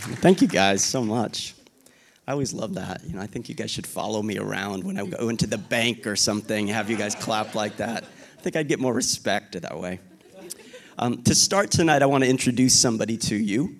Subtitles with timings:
[0.00, 1.54] Thank you guys so much.
[2.26, 3.02] I always love that.
[3.04, 5.58] You know, I think you guys should follow me around when I go into the
[5.58, 8.04] bank or something, have you guys clap like that.
[8.04, 10.00] I think I'd get more respect that way.
[10.98, 13.76] Um, to start tonight, I want to introduce somebody to you.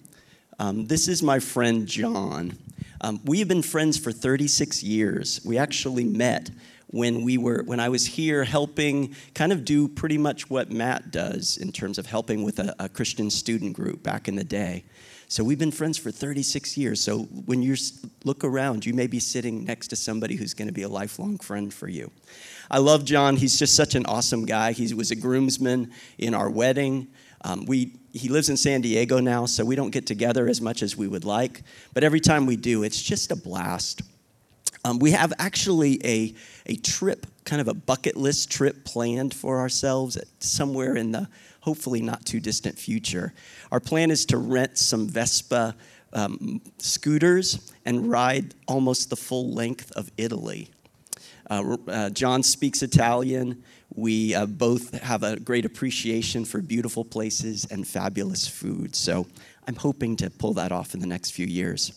[0.59, 2.59] Um, this is my friend John.
[3.01, 5.41] Um, we have been friends for 36 years.
[5.43, 6.51] We actually met
[6.89, 11.11] when we were when I was here helping kind of do pretty much what Matt
[11.11, 14.85] does in terms of helping with a, a Christian student group back in the day.
[15.31, 17.01] So we've been friends for 36 years.
[17.01, 17.77] So when you
[18.25, 21.39] look around, you may be sitting next to somebody who's going to be a lifelong
[21.39, 22.11] friend for you.
[22.69, 23.37] I love John.
[23.37, 24.73] He's just such an awesome guy.
[24.73, 27.07] He was a groomsman in our wedding.
[27.43, 30.83] Um, we, he lives in San Diego now, so we don't get together as much
[30.83, 31.63] as we would like.
[31.95, 34.03] But every time we do, it's just a blast.
[34.85, 36.35] Um, we have actually a,
[36.67, 41.29] a trip, kind of a bucket list trip planned for ourselves somewhere in the
[41.61, 43.33] hopefully not too distant future.
[43.71, 45.75] Our plan is to rent some Vespa
[46.13, 50.69] um, scooters and ride almost the full length of Italy.
[51.49, 53.63] Uh, uh, John speaks Italian.
[53.95, 58.95] We uh, both have a great appreciation for beautiful places and fabulous food.
[58.95, 59.27] So
[59.67, 61.93] I'm hoping to pull that off in the next few years.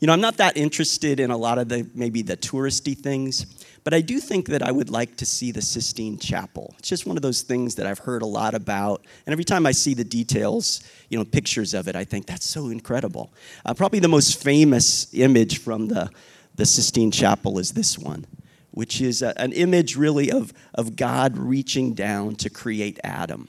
[0.00, 3.44] You know, I'm not that interested in a lot of the maybe the touristy things,
[3.84, 6.74] but I do think that I would like to see the Sistine Chapel.
[6.78, 9.66] It's just one of those things that I've heard a lot about, and every time
[9.66, 13.30] I see the details, you know, pictures of it, I think that's so incredible.
[13.66, 16.10] Uh, probably the most famous image from the
[16.54, 18.26] the Sistine Chapel is this one,
[18.70, 23.48] which is a, an image really of of God reaching down to create Adam.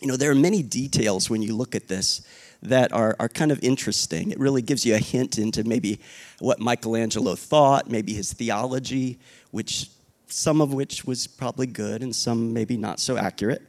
[0.00, 2.22] You know, there are many details when you look at this
[2.62, 4.30] that are, are kind of interesting.
[4.30, 6.00] It really gives you a hint into maybe
[6.38, 9.18] what Michelangelo thought, maybe his theology,
[9.50, 9.88] which
[10.26, 13.62] some of which was probably good and some maybe not so accurate.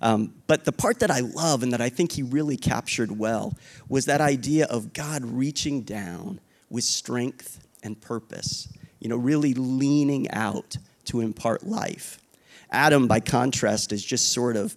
[0.00, 3.56] Um, but the part that I love and that I think he really captured well
[3.88, 8.68] was that idea of God reaching down with strength and purpose,
[9.00, 10.76] you know, really leaning out
[11.06, 12.18] to impart life.
[12.70, 14.76] Adam, by contrast, is just sort of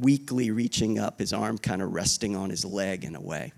[0.00, 3.52] weakly reaching up, his arm kind of resting on his leg in a way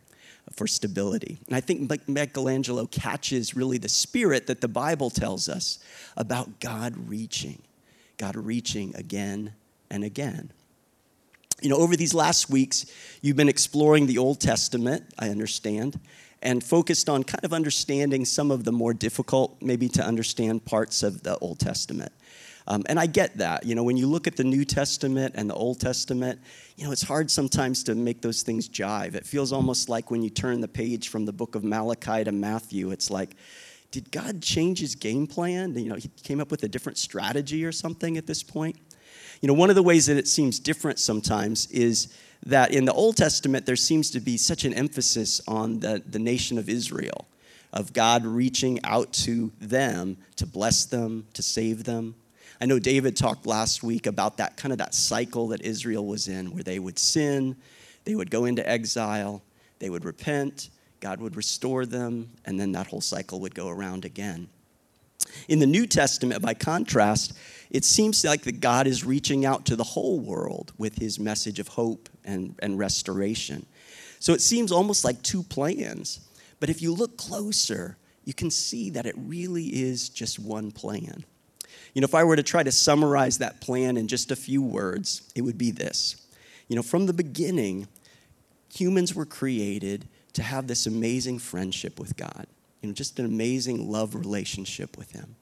[0.52, 1.38] for stability.
[1.46, 5.78] And I think Michelangelo catches really the spirit that the Bible tells us
[6.16, 7.62] about God reaching,
[8.16, 9.52] God reaching again
[9.90, 10.50] and again.
[11.62, 12.86] You know, over these last weeks,
[13.20, 16.00] you've been exploring the Old Testament, I understand,
[16.42, 21.02] and focused on kind of understanding some of the more difficult, maybe to understand parts
[21.02, 22.12] of the Old Testament.
[22.66, 23.64] Um, and I get that.
[23.64, 26.40] You know, when you look at the New Testament and the Old Testament,
[26.76, 29.14] you know, it's hard sometimes to make those things jive.
[29.14, 32.32] It feels almost like when you turn the page from the book of Malachi to
[32.32, 33.36] Matthew, it's like,
[33.90, 35.76] did God change his game plan?
[35.76, 38.76] You know, he came up with a different strategy or something at this point.
[39.40, 42.14] You know, one of the ways that it seems different sometimes is
[42.46, 46.18] that in the Old Testament, there seems to be such an emphasis on the, the
[46.18, 47.26] nation of Israel,
[47.72, 52.14] of God reaching out to them to bless them, to save them.
[52.60, 56.28] I know David talked last week about that kind of that cycle that Israel was
[56.28, 57.56] in, where they would sin,
[58.04, 59.42] they would go into exile,
[59.78, 60.68] they would repent,
[61.00, 64.48] God would restore them, and then that whole cycle would go around again.
[65.48, 67.32] In the New Testament, by contrast,
[67.70, 71.58] it seems like that God is reaching out to the whole world with his message
[71.58, 73.64] of hope and, and restoration.
[74.18, 76.20] So it seems almost like two plans.
[76.58, 81.24] But if you look closer, you can see that it really is just one plan.
[81.94, 84.62] You know, if I were to try to summarize that plan in just a few
[84.62, 86.16] words, it would be this.
[86.68, 87.88] You know, from the beginning,
[88.72, 92.46] humans were created to have this amazing friendship with God,
[92.80, 95.34] you know, just an amazing love relationship with Him.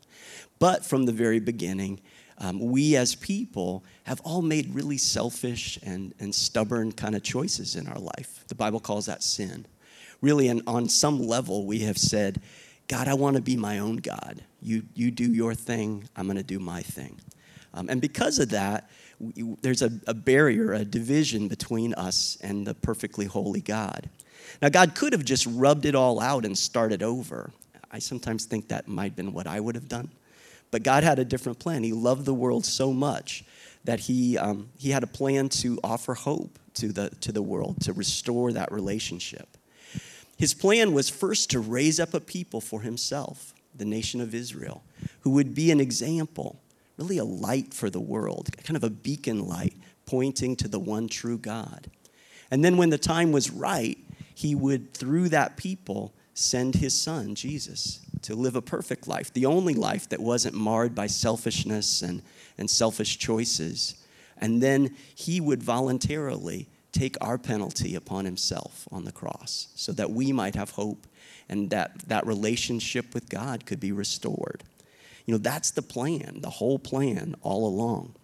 [0.59, 2.01] But from the very beginning,
[2.39, 7.77] um, we as people have all made really selfish and, and stubborn kind of choices
[7.77, 8.45] in our life.
[8.49, 9.67] The Bible calls that sin.
[10.21, 12.41] Really, and on some level, we have said,
[12.89, 14.43] God, I want to be my own God.
[14.61, 17.21] You, you do your thing, I'm going to do my thing.
[17.75, 18.91] Um, and because of that,
[19.21, 24.09] we, there's a, a barrier, a division between us and the perfectly holy God.
[24.63, 27.51] Now, God could have just rubbed it all out and started over.
[27.91, 30.11] I sometimes think that might have been what I would have done.
[30.71, 31.83] But God had a different plan.
[31.83, 33.45] He loved the world so much
[33.85, 37.81] that he, um, he had a plan to offer hope to the, to the world,
[37.83, 39.58] to restore that relationship.
[40.39, 44.85] His plan was first to raise up a people for himself, the nation of Israel,
[45.21, 46.61] who would be an example,
[46.97, 49.75] really a light for the world, kind of a beacon light
[50.07, 51.91] pointing to the one true God.
[52.53, 53.99] And then when the time was right,
[54.33, 59.47] he would, through that people, send his son, Jesus, to live a perfect life, the
[59.47, 62.23] only life that wasn't marred by selfishness and,
[62.57, 63.97] and selfish choices.
[64.41, 70.11] And then he would voluntarily take our penalty upon himself on the cross so that
[70.11, 71.07] we might have hope
[71.49, 74.65] and that that relationship with God could be restored.
[75.25, 78.15] You know, that's the plan, the whole plan all along.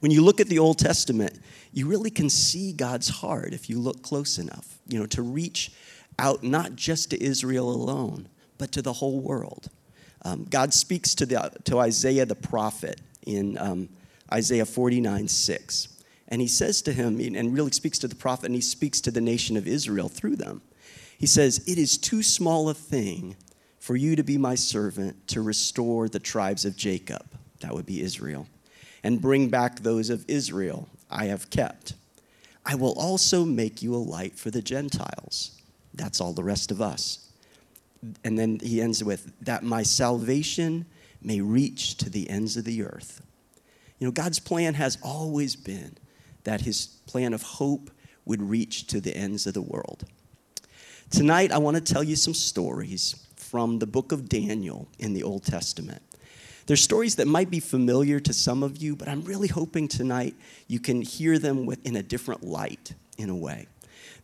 [0.00, 1.38] When you look at the Old Testament,
[1.72, 5.70] you really can see God's heart if you look close enough, you know, to reach
[6.18, 8.28] out not just to Israel alone,
[8.58, 9.68] but to the whole world.
[10.22, 13.88] Um, God speaks to, the, to Isaiah the prophet in um,
[14.32, 15.88] Isaiah 49 6.
[16.30, 19.10] And he says to him, and really speaks to the prophet, and he speaks to
[19.10, 20.62] the nation of Israel through them.
[21.18, 23.36] He says, It is too small a thing
[23.78, 27.26] for you to be my servant to restore the tribes of Jacob,
[27.60, 28.46] that would be Israel,
[29.02, 31.94] and bring back those of Israel I have kept.
[32.64, 35.60] I will also make you a light for the Gentiles.
[35.94, 37.26] That's all the rest of us.
[38.22, 40.86] And then he ends with, that my salvation
[41.20, 43.22] may reach to the ends of the earth.
[43.98, 45.96] You know, God's plan has always been
[46.44, 47.90] that his plan of hope
[48.24, 50.04] would reach to the ends of the world.
[51.10, 55.24] Tonight, I want to tell you some stories from the book of Daniel in the
[55.24, 56.02] Old Testament.
[56.66, 60.36] They're stories that might be familiar to some of you, but I'm really hoping tonight
[60.68, 63.66] you can hear them with, in a different light, in a way.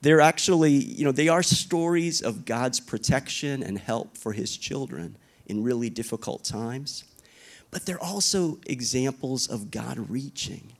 [0.02, 5.16] They're actually, you know, they are stories of God's protection and help for his children
[5.46, 7.02] in really difficult times.
[7.72, 10.75] But they're also examples of God reaching.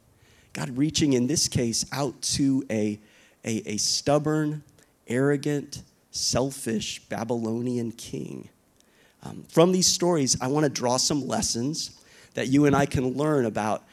[0.56, 2.98] God reaching, in this case, out to a,
[3.44, 4.64] a, a stubborn,
[5.06, 5.82] arrogant,
[6.12, 8.48] selfish Babylonian king.
[9.22, 12.00] Um, from these stories, I want to draw some lessons
[12.32, 13.84] that you and I can learn about,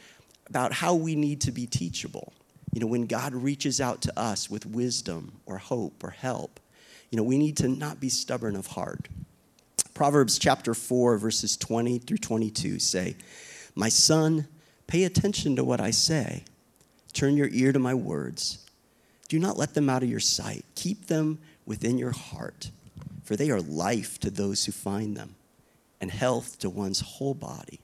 [0.48, 2.31] about how we need to be teachable.
[2.71, 6.62] You know, when God reaches out to us with wisdom or hope or help,
[7.10, 9.10] you know, we need to not be stubborn of heart.
[9.94, 13.18] Proverbs chapter 4, verses 20 through 22 say,
[13.75, 14.48] My son,
[14.88, 16.45] pay attention to what I say.
[17.13, 18.65] Turn your ear to my words.
[19.30, 20.65] Do not let them out of your sight.
[20.75, 22.71] Keep them within your heart,
[23.24, 25.36] for they are life to those who find them
[26.01, 27.80] and health to one's whole body.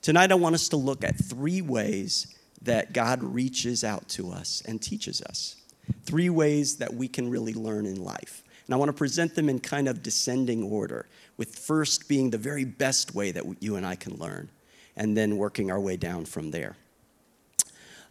[0.00, 4.62] Tonight, I want us to look at three ways that God reaches out to us
[4.66, 5.56] and teaches us.
[6.04, 8.42] Three ways that we can really learn in life.
[8.66, 11.06] And I want to present them in kind of descending order,
[11.36, 14.50] with first being the very best way that you and I can learn,
[14.96, 16.76] and then working our way down from there.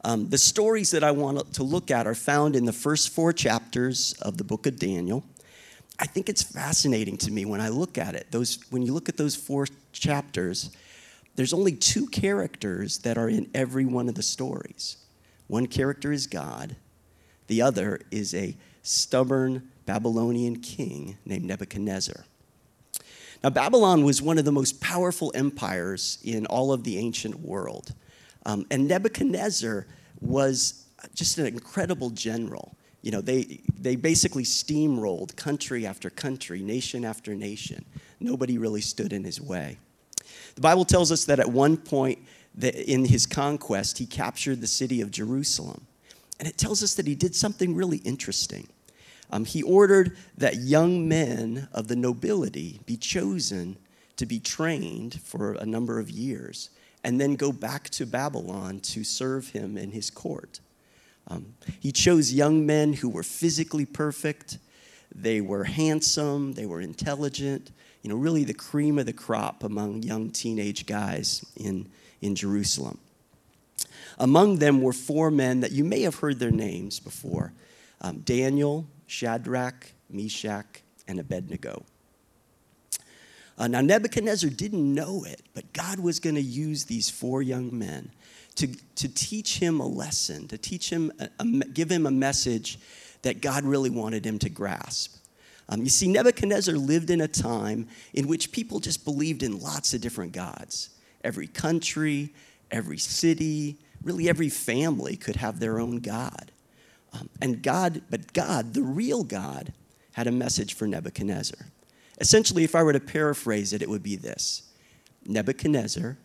[0.06, 3.32] Um, the stories that I want to look at are found in the first four
[3.32, 5.24] chapters of the book of Daniel.
[5.98, 8.28] I think it's fascinating to me when I look at it.
[8.32, 10.72] Those, when you look at those four chapters,
[11.36, 14.98] there's only two characters that are in every one of the stories.
[15.48, 16.76] One character is God,
[17.48, 22.26] the other is a stubborn Babylonian king named Nebuchadnezzar.
[23.44, 27.94] Now, Babylon was one of the most powerful empires in all of the ancient world.
[28.46, 29.88] Um, and Nebuchadnezzar
[30.22, 32.76] was just an incredible general.
[33.02, 37.86] You know, they, they basically steamrolled country after country, nation after nation.
[38.20, 39.78] Nobody really stood in his way.
[40.56, 42.20] The Bible tells us that at one point
[42.62, 45.86] in his conquest, he captured the city of Jerusalem.
[46.40, 48.68] And it tells us that he did something really interesting.
[49.32, 53.78] Um, he ordered that young men of the nobility be chosen
[54.18, 56.70] to be trained for a number of years
[57.04, 60.60] and then go back to Babylon to serve him in his court.
[61.28, 64.58] Um, he chose young men who were physically perfect,
[65.14, 70.04] they were handsome, they were intelligent, you know, really the cream of the crop among
[70.04, 71.88] young teenage guys in,
[72.22, 73.00] in Jerusalem.
[74.20, 77.54] Among them were four men that you may have heard their names before
[78.02, 81.84] um, Daniel, Shadrach, Meshach, and Abednego.
[83.58, 87.78] Uh, now, Nebuchadnezzar didn't know it, but God was going to use these four young
[87.78, 88.12] men
[88.56, 92.80] to, to teach him a lesson, to teach him, a, a, give him a message
[93.22, 95.18] that God really wanted him to grasp.
[95.70, 99.94] Um, you see, Nebuchadnezzar lived in a time in which people just believed in lots
[99.94, 100.90] of different gods.
[101.24, 102.34] Every country,
[102.70, 106.52] every city, really every family could have their own God.
[107.14, 109.72] Um, and God, but God, the real God,
[110.14, 111.66] had a message for Nebuchadnezzar.
[112.20, 114.64] Essentially, if I were to paraphrase it, it would be this
[115.26, 116.18] Nebuchadnezzar,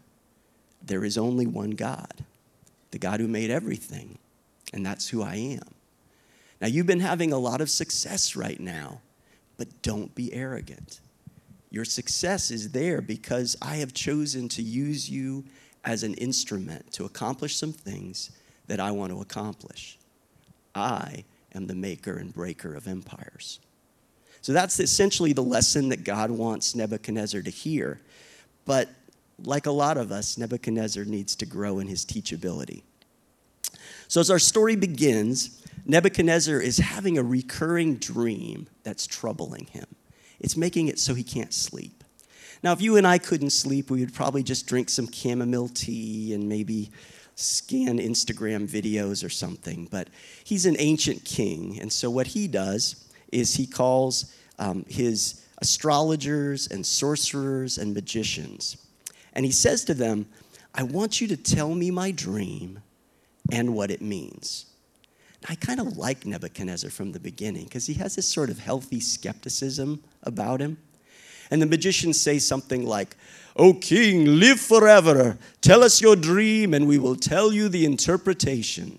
[0.83, 2.25] there is only one God,
[2.91, 4.19] the God who made everything,
[4.73, 5.75] and that's who I am.
[6.61, 9.01] Now, you've been having a lot of success right now,
[9.57, 11.01] but don't be arrogant.
[11.71, 15.45] Your success is there because I have chosen to use you
[15.85, 18.31] as an instrument to accomplish some things
[18.67, 19.99] that I want to accomplish.
[20.75, 23.61] I am the maker and breaker of empires.
[24.43, 28.01] So that's essentially the lesson that God wants Nebuchadnezzar to hear.
[28.65, 28.89] But
[29.45, 32.83] like a lot of us, Nebuchadnezzar needs to grow in his teachability.
[34.09, 39.87] So, as our story begins, Nebuchadnezzar is having a recurring dream that's troubling him.
[40.41, 42.05] It's making it so he can't sleep.
[42.63, 46.35] Now, if you and I couldn't sleep, we would probably just drink some chamomile tea
[46.35, 46.91] and maybe
[47.35, 49.87] scan Instagram videos or something.
[49.91, 50.09] But
[50.43, 56.69] he's an ancient king, and so what he does is he calls um, his astrologers
[56.69, 58.77] and sorcerers and magicians.
[59.33, 60.27] And he says to them,
[60.75, 62.81] I want you to tell me my dream
[63.51, 64.67] and what it means.
[65.49, 69.01] I kind of like Nebuchadnezzar from the beginning because he has this sort of healthy
[69.01, 70.79] skepticism about him.
[71.51, 73.17] And the magicians say something like,
[73.57, 75.39] O king, live forever.
[75.61, 78.99] Tell us your dream, and we will tell you the interpretation.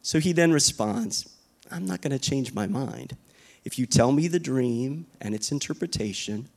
[0.00, 1.33] So he then responds,
[1.74, 3.16] I'm not going to change my mind.
[3.64, 6.48] If you tell me the dream and its interpretation,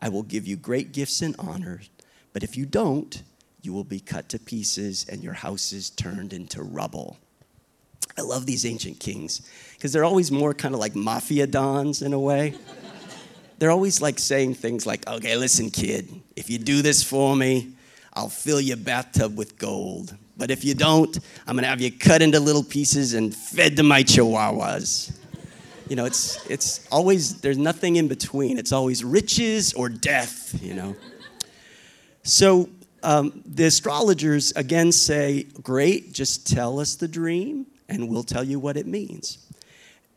[0.00, 1.90] I will give you great gifts and honors.
[2.32, 3.22] But if you don't,
[3.62, 7.18] you will be cut to pieces and your houses turned into rubble.
[8.18, 12.12] I love these ancient kings because they're always more kind of like mafia dons in
[12.12, 12.54] a way.
[13.60, 17.74] they're always like saying things like, okay, listen, kid, if you do this for me,
[18.12, 20.16] I'll fill your bathtub with gold.
[20.36, 23.82] But if you don't, I'm gonna have you cut into little pieces and fed to
[23.82, 25.16] my chihuahuas.
[25.88, 28.58] You know, it's, it's always, there's nothing in between.
[28.58, 30.96] It's always riches or death, you know.
[32.22, 32.70] So
[33.02, 38.58] um, the astrologers again say, Great, just tell us the dream and we'll tell you
[38.58, 39.38] what it means.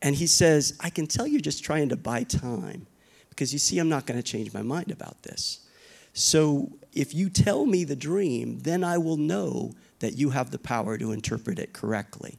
[0.01, 2.87] And he says, I can tell you're just trying to buy time
[3.29, 5.67] because you see, I'm not going to change my mind about this.
[6.13, 10.59] So if you tell me the dream, then I will know that you have the
[10.59, 12.37] power to interpret it correctly.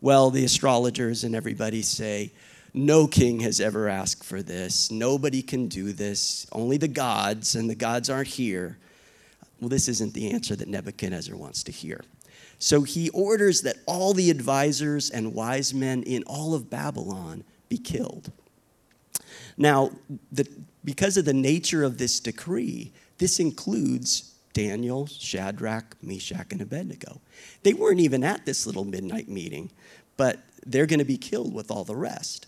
[0.00, 2.32] Well, the astrologers and everybody say,
[2.74, 4.90] no king has ever asked for this.
[4.90, 6.46] Nobody can do this.
[6.52, 8.76] Only the gods, and the gods aren't here.
[9.60, 12.04] Well, this isn't the answer that Nebuchadnezzar wants to hear.
[12.58, 17.78] So he orders that all the advisors and wise men in all of Babylon be
[17.78, 18.30] killed.
[19.56, 19.92] Now,
[20.30, 20.46] the,
[20.84, 27.20] because of the nature of this decree, this includes Daniel, Shadrach, Meshach, and Abednego.
[27.62, 29.70] They weren't even at this little midnight meeting,
[30.16, 32.46] but they're going to be killed with all the rest.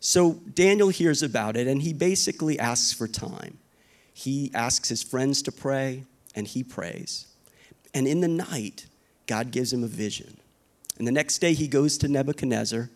[0.00, 3.58] So Daniel hears about it and he basically asks for time.
[4.12, 6.02] He asks his friends to pray
[6.34, 7.28] and he prays.
[7.94, 8.86] And in the night,
[9.28, 10.36] God gives him a vision.
[10.98, 12.90] And the next day, he goes to Nebuchadnezzar,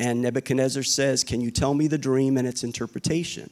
[0.00, 3.50] and Nebuchadnezzar says, Can you tell me the dream and its interpretation?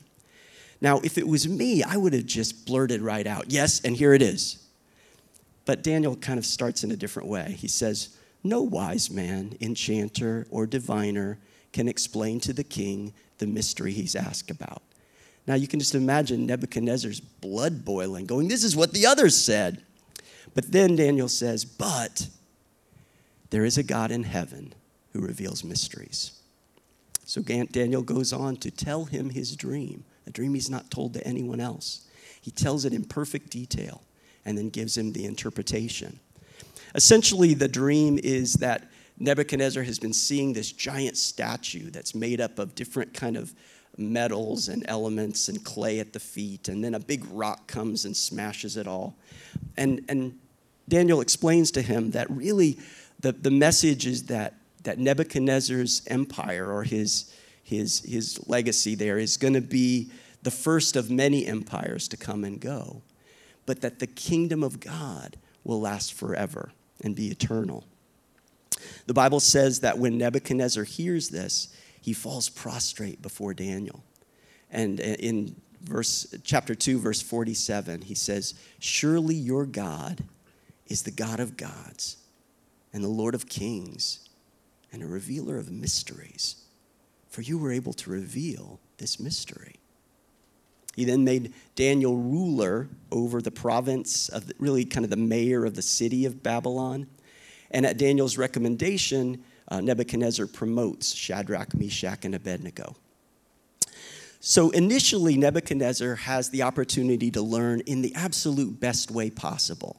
[0.80, 4.12] Now, if it was me, I would have just blurted right out, Yes, and here
[4.12, 4.62] it is.
[5.64, 7.56] But Daniel kind of starts in a different way.
[7.59, 11.38] He says, No wise man, enchanter, or diviner
[11.73, 14.83] can explain to the king the mystery he's asked about.
[15.47, 19.83] Now, you can just imagine Nebuchadnezzar's blood boiling, going, This is what the others said.
[20.54, 22.28] But then Daniel says, But
[23.50, 24.75] there is a God in heaven
[25.12, 26.33] who reveals mysteries.
[27.25, 31.26] So Daniel goes on to tell him his dream, a dream he's not told to
[31.26, 32.06] anyone else.
[32.40, 34.02] He tells it in perfect detail
[34.45, 36.21] and then gives him the interpretation.
[36.95, 42.59] Essentially, the dream is that Nebuchadnezzar has been seeing this giant statue that's made up
[42.59, 43.54] of different kind of
[43.99, 48.16] metals and elements and clay at the feet, and then a big rock comes and
[48.16, 49.16] smashes it all.
[49.76, 50.38] And, and
[50.88, 52.78] Daniel explains to him that really
[53.21, 57.33] the, the message is that, that Nebuchadnezzar's empire or his,
[57.66, 62.44] his, his legacy there is going to be the first of many empires to come
[62.44, 63.02] and go,
[63.66, 66.70] but that the kingdom of God will last forever
[67.02, 67.85] and be eternal.
[69.06, 74.04] The Bible says that when Nebuchadnezzar hears this, he falls prostrate before Daniel.
[74.70, 80.23] And in verse chapter 2 verse 47, he says, "Surely your God
[80.87, 82.18] is the God of gods
[82.92, 84.20] and the Lord of kings
[84.92, 86.65] and a revealer of mysteries,
[87.37, 89.75] for you were able to reveal this mystery."
[90.95, 95.75] He then made Daniel ruler over the province of really kind of the mayor of
[95.75, 97.07] the city of Babylon.
[97.71, 102.97] And at Daniel's recommendation, uh, Nebuchadnezzar promotes Shadrach, Meshach, and Abednego.
[104.40, 109.97] So initially, Nebuchadnezzar has the opportunity to learn in the absolute best way possible,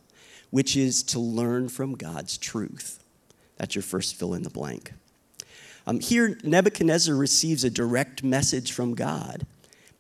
[0.50, 3.04] which is to learn from God's truth.
[3.58, 4.94] That's your first fill in the blank.
[5.88, 9.48] Um, here, Nebuchadnezzar receives a direct message from God,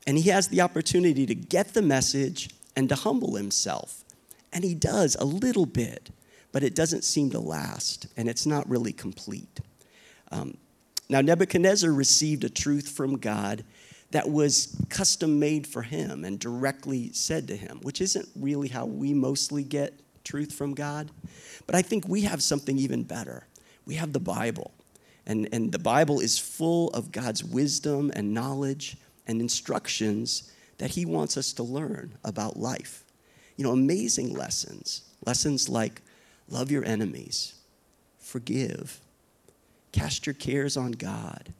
[0.05, 4.03] and he has the opportunity to get the message and to humble himself.
[4.53, 6.11] And he does a little bit
[6.51, 9.59] but it doesn't seem to last, and it's not really complete.
[10.31, 10.57] Um,
[11.09, 13.63] now, Nebuchadnezzar received a truth from God
[14.11, 18.85] that was custom made for him and directly said to him, which isn't really how
[18.85, 21.11] we mostly get truth from God.
[21.65, 23.45] But I think we have something even better.
[23.85, 24.71] We have the Bible.
[25.27, 28.95] And, and the Bible is full of God's wisdom and knowledge
[29.27, 33.03] and instructions that He wants us to learn about life.
[33.57, 35.01] You know, amazing lessons.
[35.25, 36.01] Lessons like
[36.49, 37.55] love your enemies,
[38.19, 39.01] forgive,
[39.91, 41.53] cast your cares on God,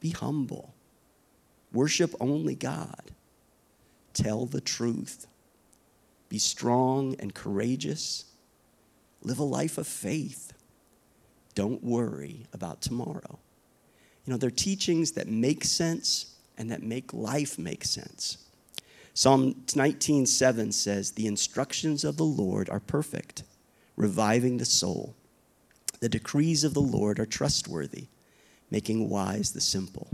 [0.00, 0.74] be humble,
[1.72, 3.12] worship only God,
[4.12, 5.26] tell the truth,
[6.28, 8.24] be strong and courageous,
[9.22, 10.52] live a life of faith.
[11.54, 13.38] Don't worry about tomorrow.
[14.24, 18.38] You know, they're teachings that make sense and that make life make sense.
[19.12, 23.44] Psalm 19:7 says, "The instructions of the Lord are perfect,
[23.96, 25.14] reviving the soul.
[26.00, 28.08] The decrees of the Lord are trustworthy,
[28.70, 30.08] making wise the simple."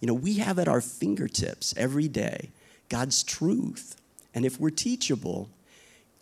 [0.00, 2.50] You know, we have at our fingertips every day
[2.88, 3.96] God's truth.
[4.32, 5.50] And if we're teachable,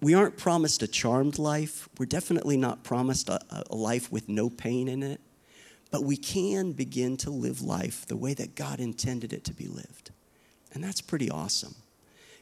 [0.01, 1.89] we aren't promised a charmed life.
[1.99, 5.21] We're definitely not promised a, a, life with no pain in it.
[5.91, 9.69] But we can begin to live life the way that God intended it to be
[9.69, 10.11] lived.
[10.73, 11.75] And that's pretty awesome.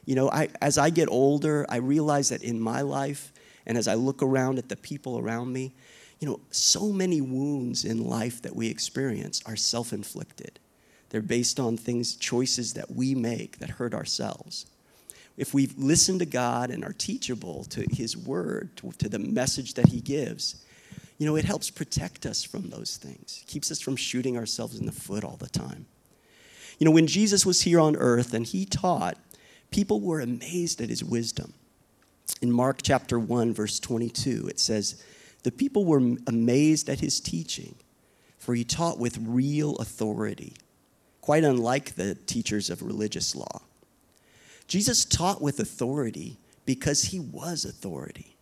[0.03, 3.31] You know, I, as I get older, I realize that in my life,
[3.65, 5.73] and as I look around at the people around me,
[6.19, 10.59] you know, so many wounds in life that we experience are self inflicted.
[11.09, 14.65] They're based on things, choices that we make that hurt ourselves.
[15.37, 19.73] If we listen to God and are teachable to His word, to, to the message
[19.73, 20.63] that He gives,
[21.17, 24.79] you know, it helps protect us from those things, it keeps us from shooting ourselves
[24.79, 25.85] in the foot all the time.
[26.79, 29.17] You know, when Jesus was here on earth and He taught,
[29.71, 31.53] people were amazed at His wisdom.
[32.41, 35.03] In Mark chapter 1, verse 22, it says,
[35.43, 37.75] The people were amazed at His teaching,
[38.37, 40.53] for He taught with real authority
[41.25, 43.61] quite unlike the teachers of religious law.
[44.67, 48.35] Jesus taught with authority because he was authority.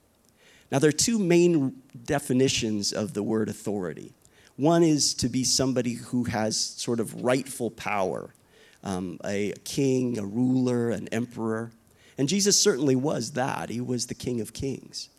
[0.71, 4.13] Now, there are two main definitions of the word authority.
[4.55, 8.33] One is to be somebody who has sort of rightful power,
[8.83, 11.71] um, a king, a ruler, an emperor.
[12.17, 13.69] And Jesus certainly was that.
[13.69, 15.09] He was the King of Kings.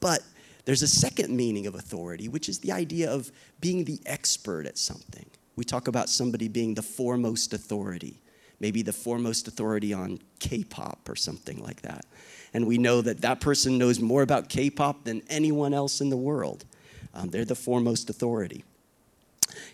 [0.00, 0.22] But
[0.64, 4.78] there's a second meaning of authority, which is the idea of being the expert at
[4.78, 5.26] something.
[5.56, 8.21] We talk about somebody being the foremost authority,
[8.62, 12.06] maybe the foremost authority on K pop or something like that.
[12.54, 16.08] And we know that that person knows more about K pop than anyone else in
[16.08, 16.64] the world.
[17.12, 18.64] Um, they're the foremost authority.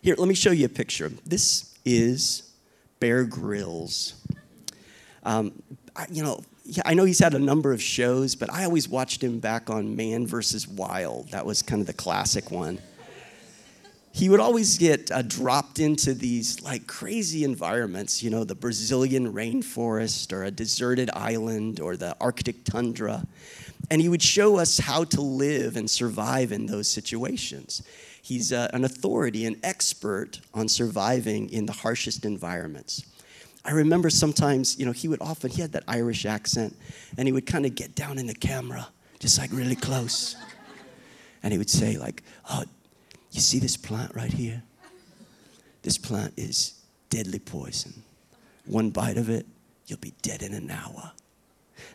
[0.00, 1.12] Here, let me show you a picture.
[1.24, 2.50] This is
[2.98, 4.14] Bear Grylls.
[5.22, 5.62] Um,
[5.94, 6.42] I, you know,
[6.84, 9.96] I know he's had a number of shows, but I always watched him back on
[9.96, 11.30] Man versus Wild.
[11.30, 12.78] That was kind of the classic one
[14.18, 19.32] he would always get uh, dropped into these like crazy environments, you know, the Brazilian
[19.32, 23.24] rainforest or a deserted island or the Arctic tundra.
[23.92, 27.84] And he would show us how to live and survive in those situations.
[28.20, 33.06] He's uh, an authority, an expert on surviving in the harshest environments.
[33.64, 36.74] I remember sometimes, you know, he would often, he had that Irish accent,
[37.16, 38.88] and he would kind of get down in the camera,
[39.20, 40.34] just like really close.
[41.44, 42.64] And he would say, like, oh,
[43.32, 44.62] you see this plant right here?
[45.82, 46.74] This plant is
[47.10, 48.02] deadly poison.
[48.66, 49.46] One bite of it,
[49.86, 51.12] you'll be dead in an hour.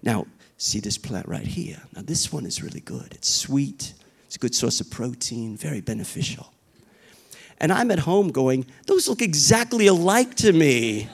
[0.02, 0.26] Now,
[0.58, 1.82] see this plant right here.
[1.96, 3.14] Now, this one is really good.
[3.14, 3.94] It's sweet,
[4.26, 6.54] it's a good source of protein, very beneficial.
[7.60, 11.08] And I'm at home going, those look exactly alike to me.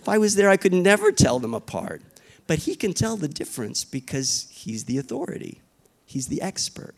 [0.00, 2.02] if I was there, I could never tell them apart.
[2.46, 5.60] But he can tell the difference because he's the authority,
[6.06, 6.94] he's the expert.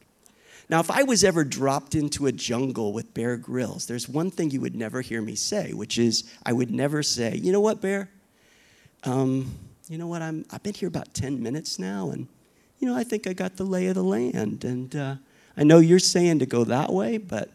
[0.70, 4.52] Now, if I was ever dropped into a jungle with Bear Grylls, there's one thing
[4.52, 7.80] you would never hear me say, which is I would never say, you know what,
[7.80, 8.08] Bear?
[9.02, 9.52] Um,
[9.88, 10.22] you know what?
[10.22, 12.28] I'm, I've been here about 10 minutes now, and,
[12.78, 14.62] you know, I think I got the lay of the land.
[14.62, 15.16] And uh,
[15.56, 17.50] I know you're saying to go that way, but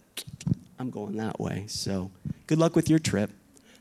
[0.77, 1.67] I'm going that way.
[1.69, 2.11] So
[2.47, 3.31] good luck with your trip.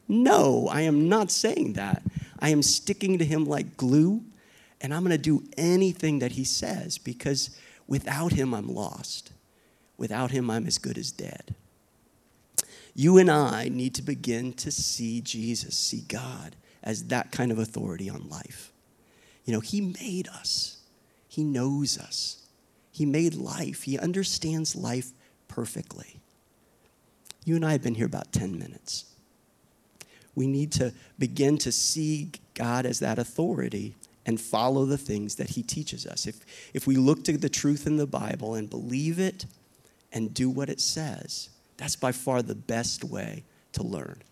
[0.06, 2.04] No, I am not saying that.
[2.38, 4.22] I am sticking to him like glue,
[4.80, 9.32] and I'm going to do anything that he says because Without him, I'm lost.
[9.96, 11.54] Without him, I'm as good as dead.
[12.94, 17.58] You and I need to begin to see Jesus, see God as that kind of
[17.58, 18.72] authority on life.
[19.44, 20.78] You know, he made us,
[21.28, 22.46] he knows us,
[22.90, 25.10] he made life, he understands life
[25.48, 26.20] perfectly.
[27.44, 29.06] You and I have been here about 10 minutes.
[30.34, 35.50] We need to begin to see God as that authority and follow the things that
[35.50, 36.26] he teaches us.
[36.26, 36.40] If,
[36.72, 39.46] if we look to the truth in the Bible and believe it
[40.12, 44.22] and do what it says, that's by far the best way to learn.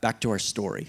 [0.00, 0.88] Back to our story.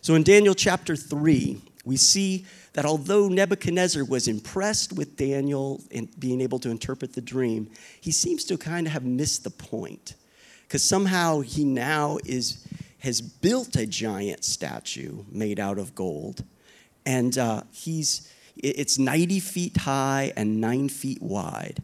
[0.00, 6.08] So in Daniel chapter 3, we see that although Nebuchadnezzar was impressed with Daniel and
[6.18, 10.14] being able to interpret the dream, he seems to kind of have missed the point.
[10.66, 12.66] Because somehow he now is,
[13.00, 16.44] has built a giant statue made out of gold.
[17.06, 21.82] And uh, he's, it's 90 feet high and nine feet wide.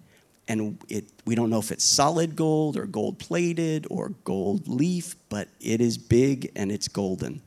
[0.49, 5.17] And it, we don't know if it's solid gold or gold plated or gold leaf,
[5.29, 7.43] but it is big and it's golden.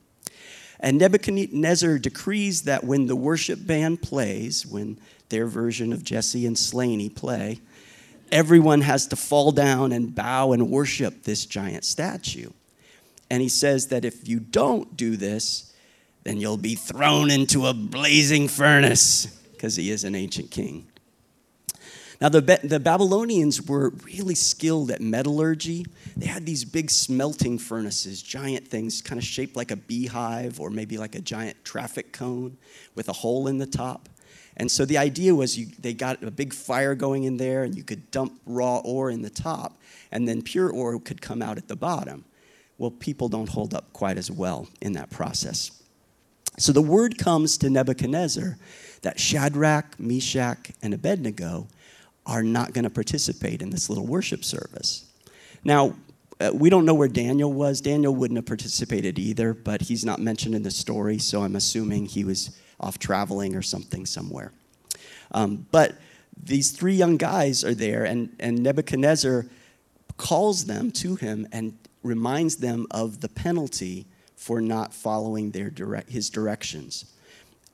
[0.80, 6.58] And Nebuchadnezzar decrees that when the worship band plays, when their version of Jesse and
[6.58, 7.60] Slaney play,
[8.32, 12.50] everyone has to fall down and bow and worship this giant statue.
[13.30, 15.69] And he says that if you don't do this,
[16.24, 20.86] then you'll be thrown into a blazing furnace, because he is an ancient king.
[22.20, 25.86] Now, the, the Babylonians were really skilled at metallurgy.
[26.18, 30.68] They had these big smelting furnaces, giant things, kind of shaped like a beehive or
[30.68, 32.58] maybe like a giant traffic cone
[32.94, 34.10] with a hole in the top.
[34.58, 37.74] And so the idea was you, they got a big fire going in there, and
[37.74, 39.80] you could dump raw ore in the top,
[40.12, 42.26] and then pure ore could come out at the bottom.
[42.76, 45.79] Well, people don't hold up quite as well in that process.
[46.58, 48.58] So the word comes to Nebuchadnezzar
[49.02, 51.68] that Shadrach, Meshach, and Abednego
[52.26, 55.06] are not going to participate in this little worship service.
[55.64, 55.94] Now,
[56.40, 57.80] uh, we don't know where Daniel was.
[57.80, 62.06] Daniel wouldn't have participated either, but he's not mentioned in the story, so I'm assuming
[62.06, 64.52] he was off traveling or something somewhere.
[65.32, 65.96] Um, but
[66.42, 69.46] these three young guys are there, and, and Nebuchadnezzar
[70.16, 74.06] calls them to him and reminds them of the penalty
[74.40, 77.04] for not following their direct, his directions.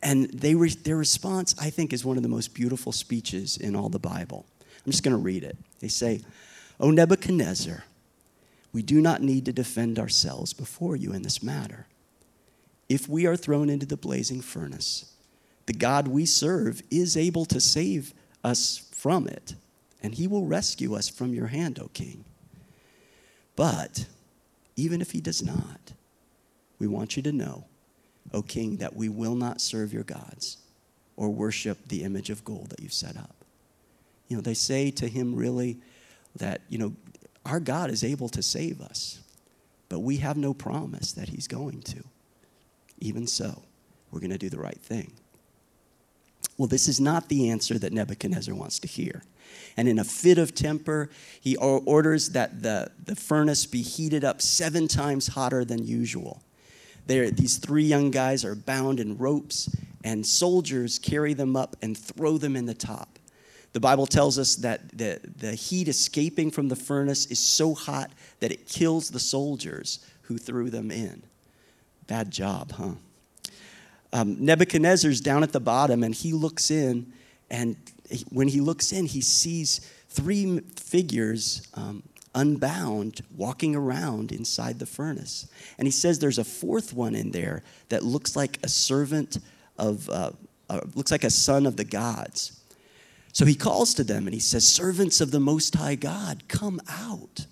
[0.03, 3.77] And they re- their response, I think, is one of the most beautiful speeches in
[3.77, 4.45] all the Bible.
[4.85, 5.57] I'm just going to read it.
[5.79, 6.23] They say,
[6.81, 7.85] O Nebuchadnezzar,
[8.73, 11.87] we do not need to defend ourselves before you in this matter.
[12.89, 15.13] If we are thrown into the blazing furnace,
[15.67, 19.55] the God we serve is able to save us from it,
[20.03, 22.25] and he will rescue us from your hand, O king.
[23.55, 24.07] But
[24.75, 25.93] even if he does not,
[26.79, 27.65] we want you to know
[28.33, 30.59] O king, that we will not serve your gods
[31.17, 33.35] or worship the image of gold that you've set up.
[34.29, 35.79] You know, they say to him really
[36.35, 36.95] that, you know,
[37.45, 39.21] our God is able to save us,
[39.89, 42.03] but we have no promise that he's going to.
[42.99, 43.63] Even so,
[44.11, 45.13] we're going to do the right thing.
[46.59, 49.23] Well, this is not the answer that Nebuchadnezzar wants to hear.
[49.77, 51.11] And in a fit of temper,
[51.41, 56.43] he orders that the, the furnace be heated up seven times hotter than usual.
[57.07, 61.97] There, these three young guys are bound in ropes, and soldiers carry them up and
[61.97, 63.19] throw them in the top.
[63.73, 68.11] The Bible tells us that the, the heat escaping from the furnace is so hot
[68.41, 71.23] that it kills the soldiers who threw them in.
[72.07, 72.93] Bad job, huh?
[74.13, 77.13] Um, Nebuchadnezzar's down at the bottom, and he looks in,
[77.51, 77.77] and
[78.31, 82.03] when he looks in, he sees three figures um,
[82.37, 85.49] unbound, walking around inside the furnace.
[85.79, 89.39] And he says there's a fourth one in there that looks like a servant
[89.79, 90.31] of, uh,
[90.71, 92.61] uh, looks like a son of the gods.
[93.33, 96.81] So he calls to them and he says, Servants of the Most High God, come
[96.89, 97.47] out.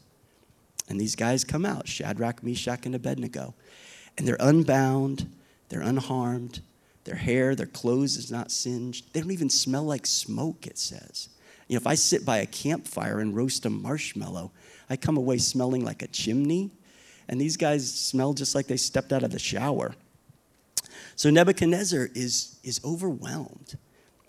[0.89, 3.55] And these guys come out Shadrach, Meshach, and Abednego.
[4.17, 5.31] And they're unbound,
[5.69, 6.61] they're unharmed,
[7.05, 9.13] their hair, their clothes is not singed.
[9.13, 11.29] They don't even smell like smoke, it says.
[11.69, 14.53] You know, if I sit by a campfire and roast a marshmallow,
[14.89, 16.71] I come away smelling like a chimney,
[17.29, 19.95] and these guys smell just like they stepped out of the shower.
[21.17, 23.79] So Nebuchadnezzar is, is overwhelmed,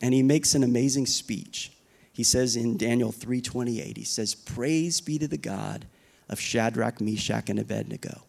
[0.01, 1.71] and he makes an amazing speech.
[2.13, 5.85] He says in Daniel 3:28, he says, "Praise be to the God
[6.29, 8.23] of Shadrach, Meshach, and Abednego,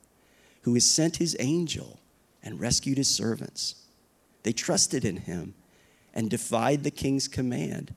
[0.62, 2.00] who has sent his angel
[2.42, 3.76] and rescued his servants.
[4.42, 5.54] They trusted in him
[6.14, 7.94] and defied the king's command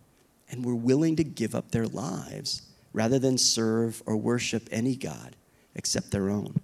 [0.49, 5.35] and were willing to give up their lives rather than serve or worship any God
[5.75, 6.59] except their own.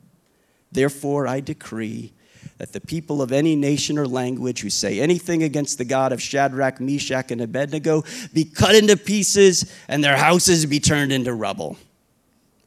[0.72, 2.14] Therefore, I decree
[2.58, 6.22] that the people of any nation or language who say anything against the God of
[6.22, 11.78] Shadrach, Meshach, and Abednego be cut into pieces and their houses be turned into rubble.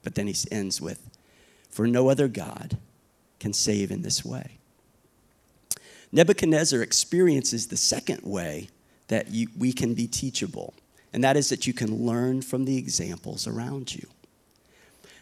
[0.02, 1.08] But then he ends with,
[1.70, 2.76] For no other God
[3.40, 4.58] can save in this way.
[6.12, 8.68] Nebuchadnezzar experiences the second way
[9.08, 10.74] that you, we can be teachable
[11.12, 14.06] and that is that you can learn from the examples around you.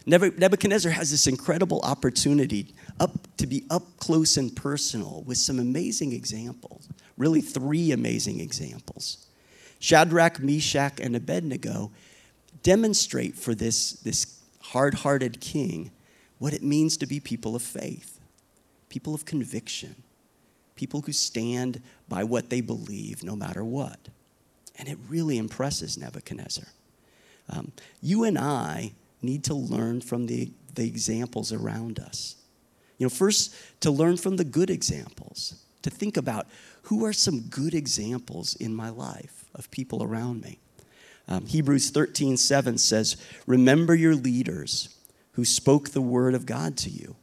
[0.05, 6.13] Nebuchadnezzar has this incredible opportunity up to be up close and personal with some amazing
[6.13, 9.27] examples, really three amazing examples.
[9.79, 11.91] Shadrach, Meshach, and Abednego
[12.63, 15.91] demonstrate for this, this hard-hearted king
[16.39, 18.19] what it means to be people of faith,
[18.89, 19.95] people of conviction,
[20.75, 23.99] people who stand by what they believe no matter what.
[24.77, 26.67] And it really impresses Nebuchadnezzar.
[27.49, 32.35] Um, you and I need to learn from the, the examples around us.
[32.97, 36.47] You know, first, to learn from the good examples, to think about
[36.83, 40.59] who are some good examples in my life of people around me.
[41.27, 44.95] Um, Hebrews 13, 7 says, Remember your leaders
[45.33, 47.15] who spoke the word of God to you.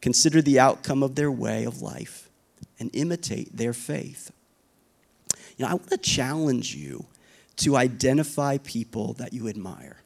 [0.00, 2.28] Consider the outcome of their way of life
[2.78, 4.30] and imitate their faith.
[5.56, 7.06] You know, I want to challenge you
[7.56, 10.02] to identify people that you admire,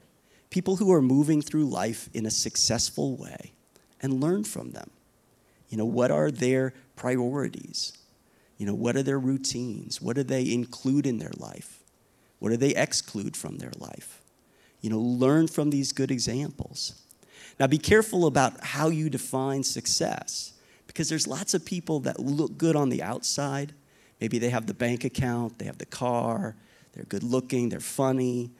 [0.51, 3.53] people who are moving through life in a successful way,
[4.01, 4.91] and learn from them.
[5.69, 7.97] You know, what are their priorities?
[8.59, 10.01] You know, what are their routines?
[10.01, 11.83] What do they include in their life?
[12.39, 14.23] What do they exclude from their life?
[14.81, 17.03] You know, learn from these good examples.
[17.59, 20.53] Now, be careful about how you define success
[20.87, 23.75] because there's lots of people that look good on the outside.
[24.21, 26.57] Maybe they have the bank account, they have the car,
[26.93, 28.51] they're good looking, they're funny,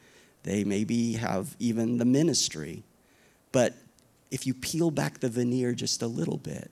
[0.43, 2.83] they maybe have even the ministry.
[3.51, 3.73] But
[4.29, 6.71] if you peel back the veneer just a little bit,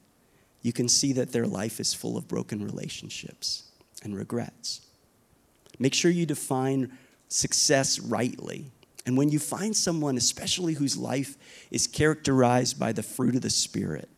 [0.62, 3.64] you can see that their life is full of broken relationships
[4.04, 4.82] and regrets.
[5.80, 6.92] Make sure you define
[7.28, 8.72] success rightly.
[9.06, 11.38] And when you find someone, especially whose life
[11.70, 14.10] is characterized by the fruit of the Spirit,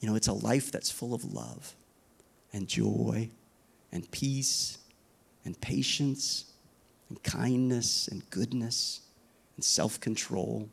[0.00, 1.74] you know, it's a life that's full of love
[2.52, 3.30] and joy
[3.92, 4.78] and peace
[5.44, 6.52] and patience
[7.08, 9.00] and kindness and goodness
[9.56, 10.68] and self control.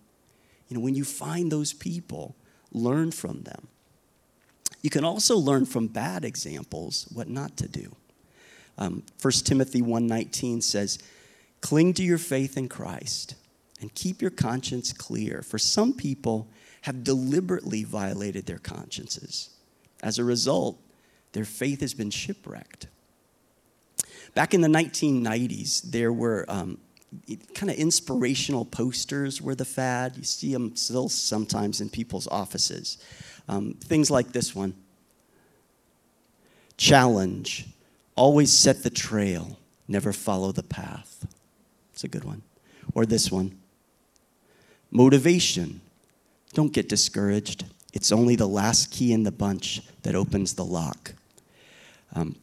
[0.67, 2.35] You know, when you find those people,
[2.71, 3.67] learn from them.
[4.81, 7.95] You can also learn from bad examples what not to do.
[8.77, 10.99] Um, 1 Timothy 1:19 says,
[11.61, 13.35] "Cling to your faith in Christ
[13.79, 16.47] and keep your conscience clear, for some people
[16.81, 19.49] have deliberately violated their consciences.
[20.03, 20.79] As a result,
[21.31, 22.87] their faith has been shipwrecked."
[24.35, 26.77] Back in the 1990s, there were um,
[27.55, 30.17] kind of inspirational posters were the fad.
[30.17, 32.99] You see them still sometimes in people's offices.
[33.47, 34.75] Um, things like this one
[36.77, 37.65] Challenge
[38.15, 41.27] Always set the trail, never follow the path.
[41.91, 42.43] It's a good one.
[42.93, 43.59] Or this one
[44.89, 45.81] motivation.
[46.53, 47.65] Don't get discouraged.
[47.91, 51.13] It's only the last key in the bunch that opens the lock.
[52.13, 52.37] Um,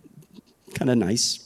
[0.75, 1.42] kind of nice.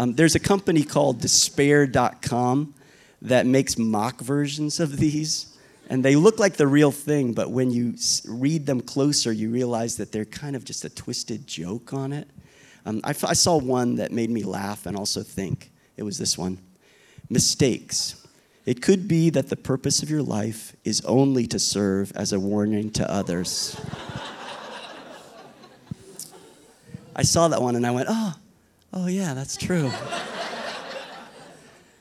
[0.00, 2.74] Um, there's a company called despair.com
[3.20, 5.54] that makes mock versions of these.
[5.90, 9.98] And they look like the real thing, but when you read them closer, you realize
[9.98, 12.30] that they're kind of just a twisted joke on it.
[12.86, 15.70] Um, I, I saw one that made me laugh and also think.
[15.98, 16.56] It was this one
[17.28, 18.26] Mistakes.
[18.64, 22.40] It could be that the purpose of your life is only to serve as a
[22.40, 23.78] warning to others.
[27.14, 28.34] I saw that one and I went, oh,
[28.92, 29.90] oh yeah, that's true.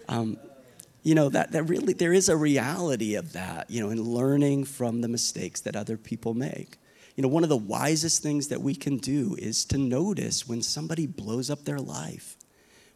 [0.09, 0.37] um,
[1.03, 4.65] you know, that, that really, there is a reality of that, you know, in learning
[4.65, 6.77] from the mistakes that other people make.
[7.15, 10.61] You know, one of the wisest things that we can do is to notice when
[10.61, 12.37] somebody blows up their life,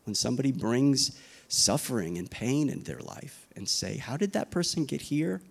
[0.05, 4.85] when somebody brings suffering and pain in their life, and say, How did that person
[4.85, 5.41] get here?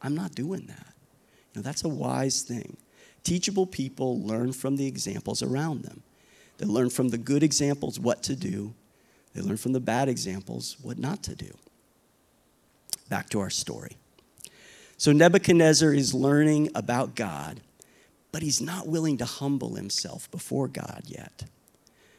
[0.00, 0.94] I'm not doing that.
[1.52, 2.76] You know, that's a wise thing.
[3.22, 6.02] Teachable people learn from the examples around them.
[6.62, 8.74] They learn from the good examples what to do,
[9.34, 11.50] they learn from the bad examples what not to do.
[13.08, 13.96] Back to our story.
[14.96, 17.60] So Nebuchadnezzar is learning about God
[18.32, 21.44] but he's not willing to humble himself before God yet.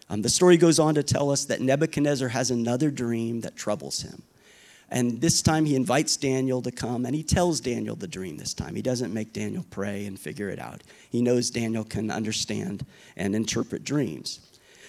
[0.09, 4.03] Um, the story goes on to tell us that Nebuchadnezzar has another dream that troubles
[4.03, 4.21] him.
[4.89, 8.53] And this time he invites Daniel to come and he tells Daniel the dream this
[8.53, 8.75] time.
[8.75, 10.83] He doesn't make Daniel pray and figure it out.
[11.09, 14.39] He knows Daniel can understand and interpret dreams.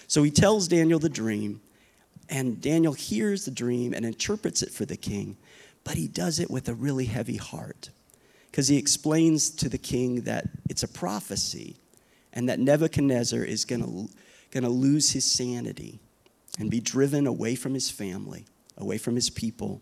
[0.07, 1.61] So he tells Daniel the dream,
[2.29, 5.37] and Daniel hears the dream and interprets it for the king,
[5.83, 7.89] but he does it with a really heavy heart
[8.51, 11.75] because he explains to the king that it's a prophecy
[12.31, 14.09] and that Nebuchadnezzar is going
[14.51, 15.99] to lose his sanity
[16.59, 18.45] and be driven away from his family,
[18.77, 19.81] away from his people,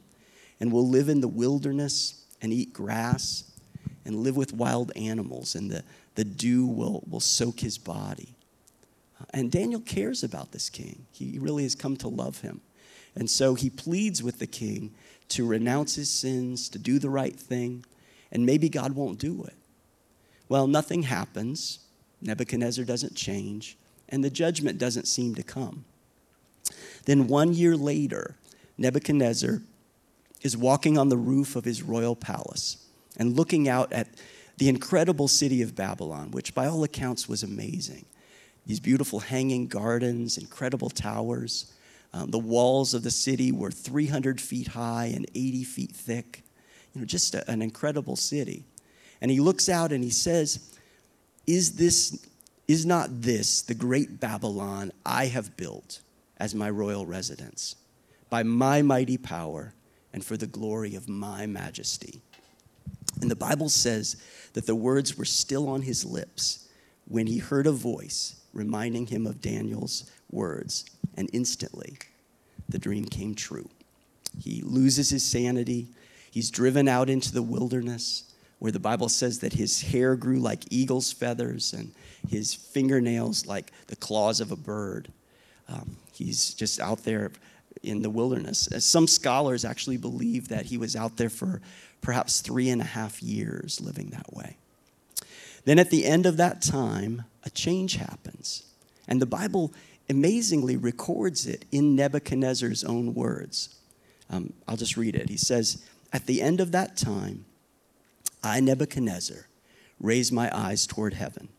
[0.60, 3.44] and will live in the wilderness and eat grass
[4.06, 5.84] and live with wild animals, and the,
[6.16, 8.36] the dew will, will soak his body.
[9.20, 11.06] Uh, and Daniel cares about this king.
[11.12, 12.62] He really has come to love him.
[13.16, 14.94] And so he pleads with the king
[15.30, 17.86] to renounce his sins, to do the right thing,
[18.32, 19.56] and maybe God won't do it.
[20.50, 21.80] Well, nothing happens.
[22.22, 23.78] Nebuchadnezzar doesn't change,
[24.10, 25.86] and the judgment doesn't seem to come.
[27.06, 28.36] Then one year later,
[28.78, 29.62] Nebuchadnezzar
[30.42, 32.78] is walking on the roof of his royal palace
[33.18, 34.08] and looking out at
[34.58, 38.06] the incredible city of Babylon, which by all accounts was amazing.
[38.66, 41.74] these beautiful hanging gardens, incredible towers.
[42.14, 46.44] Um, the walls of the city were 300 feet high and 80 feet thick.
[46.94, 48.64] You know, just a, an incredible city.
[49.20, 50.72] And he looks out and he says,
[51.48, 52.26] Is this
[52.68, 56.00] is not this the great Babylon I have built
[56.38, 57.76] as my royal residence
[58.34, 59.76] by my mighty power
[60.12, 62.20] and for the glory of my majesty?
[63.22, 64.18] And the Bible says
[64.54, 66.68] that the words were still on his lips
[67.08, 70.84] when he heard a voice reminding him of Daniel's words,
[71.16, 72.00] and instantly
[72.68, 73.70] the dream came true.
[74.40, 75.90] He loses his sanity,
[76.32, 80.64] he's driven out into the wilderness where the Bible says that his hair grew like
[80.72, 81.92] eagle's feathers and
[82.28, 85.10] his fingernails like the claws of a bird.
[85.70, 87.32] Um, he's just out there
[87.82, 88.70] in the wilderness.
[88.80, 91.62] Some scholars actually believe that he was out there for
[92.02, 94.58] perhaps three and a half years living that way.
[95.66, 98.64] Then at the end of that time, a change happens.
[99.08, 99.74] And the Bible
[100.10, 103.76] amazingly records it in Nebuchadnezzar's own words.
[104.30, 105.30] Um, I'll just read it.
[105.30, 107.46] He says, At the end of that time,
[108.44, 109.48] I, Nebuchadnezzar,
[110.00, 111.50] raised my eyes toward heaven,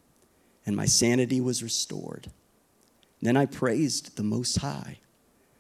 [0.67, 2.31] and my sanity was restored.
[3.23, 4.99] Then I praised the Most High.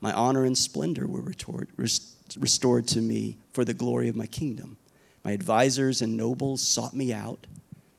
[0.00, 4.76] my honor and splendor were restored to me for the glory of my kingdom.
[5.24, 7.46] My advisors and nobles sought me out,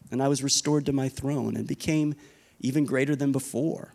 [0.10, 2.16] and I was restored to my throne and became
[2.60, 3.94] even greater than before.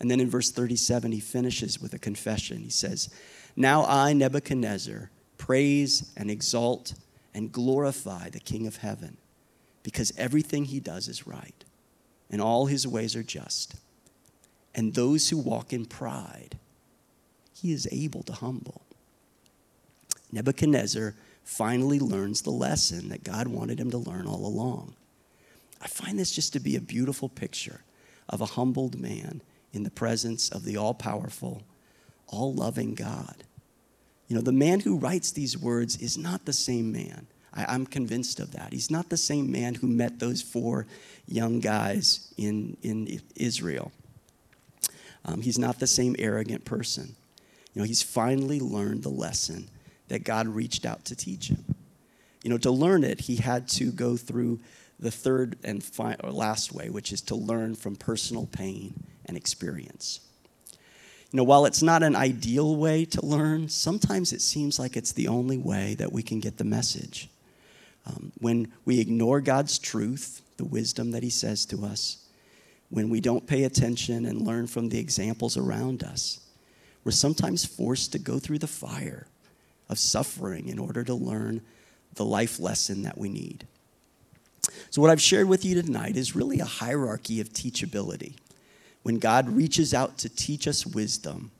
[0.00, 2.58] And then in verse 37, he finishes with a confession.
[2.58, 3.10] He says,
[3.54, 6.94] Now I, Nebuchadnezzar, praise and exalt
[7.34, 9.18] and glorify the King of heaven
[9.82, 11.64] because everything he does is right
[12.30, 13.74] and all his ways are just.
[14.74, 16.58] And those who walk in pride,
[17.60, 18.82] he is able to humble.
[20.32, 24.94] Nebuchadnezzar finally learns the lesson that God wanted him to learn all along.
[25.82, 27.82] I find this just to be a beautiful picture
[28.28, 29.42] of a humbled man
[29.72, 31.62] in the presence of the all powerful,
[32.28, 33.44] all loving God.
[34.28, 37.86] You know, the man who writes these words is not the same man I, am
[37.86, 38.72] convinced of that.
[38.72, 40.86] He's not the same man who met those four
[41.26, 43.92] young guys in, in Israel.
[45.24, 47.16] Um, he's not the same arrogant person.
[47.74, 49.68] You know, he's finally learned the lesson
[50.08, 51.64] that God reached out to teach him.
[52.42, 54.60] You know, to learn it, he had to go through
[54.98, 58.94] the third and fi- or last way, which is to learn from personal pain
[59.26, 60.20] and experience.
[61.32, 65.12] You know, while it's not an ideal way to learn, sometimes it seems like it's
[65.12, 67.28] the only way that we can get the message.
[68.06, 72.26] Um, when we ignore God's truth, the wisdom that He says to us,
[72.88, 76.40] when we don't pay attention and learn from the examples around us,
[77.04, 79.26] we're sometimes forced to go through the fire
[79.88, 81.62] of suffering in order to learn
[82.14, 83.66] the life lesson that we need.
[84.90, 88.34] So, what I've shared with you tonight is really a hierarchy of teachability.
[89.02, 91.50] When God reaches out to teach us wisdom,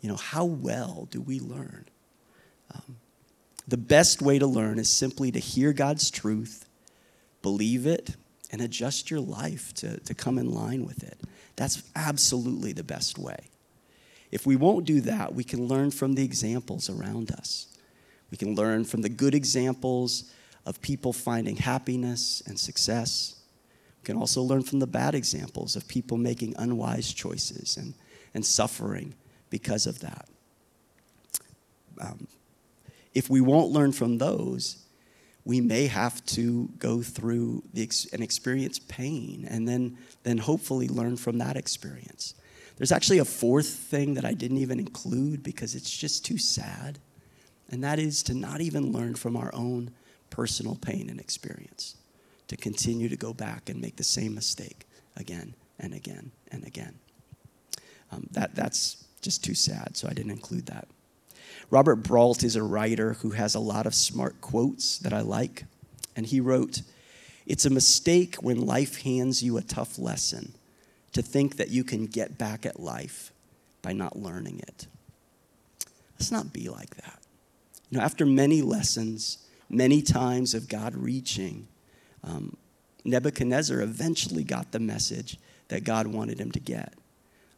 [0.00, 1.86] you know, how well do we learn?
[2.72, 2.96] Um,
[3.66, 6.68] the best way to learn is simply to hear God's truth,
[7.42, 8.14] believe it,
[8.52, 11.18] and adjust your life to, to come in line with it.
[11.56, 13.48] That's absolutely the best way.
[14.30, 17.66] If we won't do that, we can learn from the examples around us.
[18.30, 20.32] We can learn from the good examples
[20.64, 23.36] of people finding happiness and success.
[24.02, 27.94] We can also learn from the bad examples of people making unwise choices and,
[28.34, 29.14] and suffering
[29.48, 30.28] because of that.
[32.00, 32.26] Um,
[33.14, 34.84] if we won't learn from those,
[35.44, 41.16] we may have to go through the, and experience pain and then, then hopefully learn
[41.16, 42.34] from that experience.
[42.76, 46.98] There's actually a fourth thing that I didn't even include because it's just too sad,
[47.70, 49.90] and that is to not even learn from our own
[50.28, 51.96] personal pain and experience,
[52.48, 54.86] to continue to go back and make the same mistake
[55.16, 56.98] again and again and again.
[58.12, 60.86] Um, that, that's just too sad, so I didn't include that.
[61.70, 65.64] Robert Brault is a writer who has a lot of smart quotes that I like.
[66.14, 66.82] And he wrote,
[67.46, 70.54] It's a mistake when life hands you a tough lesson
[71.16, 73.32] to think that you can get back at life
[73.80, 74.86] by not learning it.
[76.18, 77.18] Let's not be like that.
[77.88, 79.38] You know, after many lessons,
[79.70, 81.68] many times of God reaching,
[82.22, 82.58] um,
[83.02, 85.38] Nebuchadnezzar eventually got the message
[85.68, 86.92] that God wanted him to get.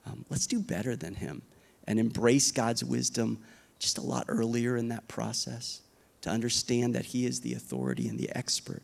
[0.06, 1.42] Um, let's do better than him
[1.88, 3.38] and embrace God's wisdom
[3.80, 5.80] just a lot earlier in that process,
[6.20, 8.82] to understand that He is the authority and the expert,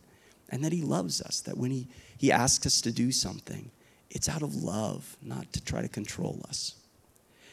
[0.49, 1.87] and that He loves us, that when He,
[2.19, 3.71] he asks us to do something,
[4.15, 6.77] it's out of love, not to try to control us.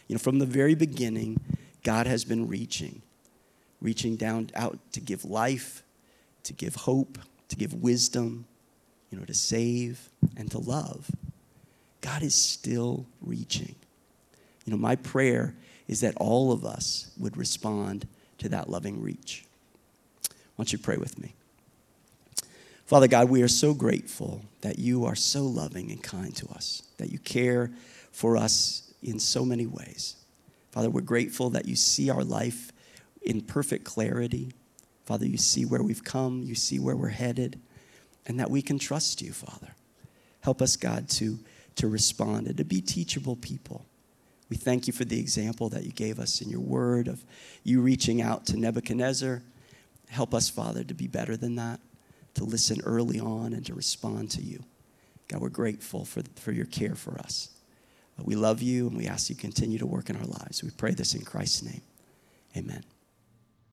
[0.08, 1.40] You know, from the very beginning,
[1.84, 3.02] God has been reaching,
[3.82, 5.84] reaching down out to give life,
[6.44, 7.18] to give hope,
[7.50, 8.46] to give wisdom,
[9.10, 11.10] you know, to save and to love.
[12.02, 13.76] God is still reaching.
[14.66, 15.56] You know, my prayer
[15.88, 18.08] is that all of us would respond
[18.38, 19.46] to that loving reach.
[20.56, 21.34] Why don't you pray with me?
[22.92, 26.84] Father God, we are so grateful that you are so loving and kind to us,
[26.98, 27.72] that you care
[28.12, 30.18] for us in so many ways.
[30.74, 32.74] Father, we're grateful that you see our life
[33.22, 34.52] in perfect clarity.
[35.06, 37.62] Father, you see where we've come, you see where we're headed,
[38.26, 39.74] and that we can trust you, Father.
[40.42, 41.40] Help us, God, to,
[41.78, 43.86] to respond and to be teachable people.
[44.50, 47.24] We thank you for the example that you gave us in your word of
[47.64, 49.44] you reaching out to Nebuchadnezzar.
[50.10, 51.80] Help us, Father, to be better than that,
[52.36, 54.64] to listen early on and to respond to you.
[55.28, 57.50] God, we're grateful for, for your care for us.
[58.20, 60.64] Uh, we love you and we ask you to continue to work in our lives.
[60.64, 61.82] We pray this in Christ's name.
[62.56, 62.84] Amen.